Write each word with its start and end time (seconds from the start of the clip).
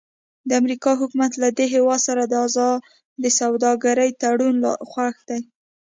د 0.47 0.49
امریکا 0.61 0.91
حکومت 1.01 1.31
له 1.41 1.49
دې 1.57 1.65
هېواد 1.75 2.01
سره 2.07 2.23
د 2.25 2.33
ازادې 2.47 3.29
سوداګرۍ 3.39 4.09
تړون 4.21 4.57
خوښ 4.91 5.15
دی. 5.29 5.41